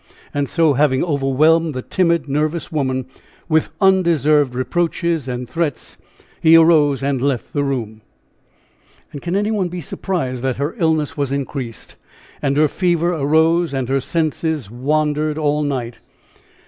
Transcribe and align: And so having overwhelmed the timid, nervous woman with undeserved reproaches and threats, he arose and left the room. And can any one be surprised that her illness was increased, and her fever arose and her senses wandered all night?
And 0.33 0.49
so 0.49 0.73
having 0.73 1.03
overwhelmed 1.03 1.75
the 1.75 1.83
timid, 1.83 2.27
nervous 2.27 2.71
woman 2.71 3.05
with 3.47 3.69
undeserved 3.79 4.55
reproaches 4.55 5.27
and 5.27 5.47
threats, 5.47 5.97
he 6.41 6.55
arose 6.55 7.03
and 7.03 7.21
left 7.21 7.53
the 7.53 7.63
room. 7.63 8.01
And 9.11 9.21
can 9.21 9.35
any 9.35 9.51
one 9.51 9.67
be 9.67 9.79
surprised 9.79 10.41
that 10.43 10.57
her 10.57 10.73
illness 10.79 11.15
was 11.15 11.31
increased, 11.31 11.97
and 12.41 12.57
her 12.57 12.67
fever 12.67 13.09
arose 13.13 13.75
and 13.75 13.89
her 13.89 14.01
senses 14.01 14.71
wandered 14.71 15.37
all 15.37 15.61
night? 15.61 15.99